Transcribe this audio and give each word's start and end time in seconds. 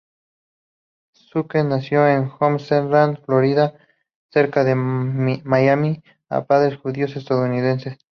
Zucker 1.13 1.63
nació 1.63 2.07
en 2.07 2.31
Homestead, 2.39 3.17
Florida, 3.23 3.75
cerca 4.31 4.63
de 4.63 4.73
Miami, 4.73 6.01
a 6.27 6.45
padres 6.45 6.79
judío-estadounidenses. 6.79 7.99